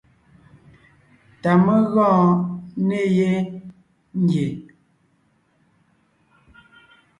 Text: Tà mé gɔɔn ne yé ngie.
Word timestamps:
Tà 1.41 1.51
mé 1.65 1.73
gɔɔn 1.93 2.29
ne 2.87 2.99
yé 3.17 3.29
ngie. 4.21 4.47